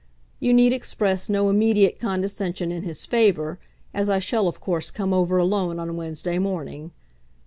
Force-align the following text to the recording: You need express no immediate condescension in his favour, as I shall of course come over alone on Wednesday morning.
You 0.39 0.51
need 0.51 0.73
express 0.73 1.29
no 1.29 1.47
immediate 1.47 1.99
condescension 1.99 2.71
in 2.71 2.81
his 2.81 3.05
favour, 3.05 3.59
as 3.93 4.09
I 4.09 4.17
shall 4.17 4.47
of 4.47 4.59
course 4.59 4.89
come 4.89 5.13
over 5.13 5.37
alone 5.37 5.77
on 5.77 5.95
Wednesday 5.95 6.39
morning. 6.39 6.89